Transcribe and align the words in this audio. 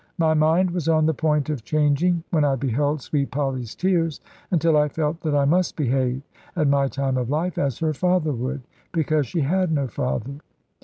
My 0.17 0.33
mind 0.33 0.71
was 0.71 0.89
on 0.89 1.05
the 1.05 1.13
point 1.13 1.51
of 1.51 1.63
changing 1.63 2.23
when 2.31 2.43
I 2.43 2.55
beheld 2.55 3.03
sweet 3.03 3.29
Polly's 3.29 3.75
tears, 3.75 4.19
until 4.49 4.75
I 4.75 4.87
felt 4.87 5.21
that 5.21 5.35
I 5.35 5.45
must 5.45 5.75
behave, 5.75 6.23
at 6.55 6.67
my 6.67 6.87
time 6.87 7.17
of 7.17 7.29
life, 7.29 7.59
as 7.59 7.77
her 7.77 7.93
father 7.93 8.31
would; 8.31 8.63
because 8.91 9.27
she 9.27 9.41
had 9.41 9.71
no 9.71 9.85
father. 9.87 10.37